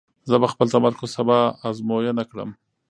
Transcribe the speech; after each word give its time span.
زه 0.29 0.35
به 0.41 0.47
خپل 0.53 0.67
تمرکز 0.75 1.09
سبا 1.17 1.39
ازموینه 1.69 2.23
کړم. 2.31 2.49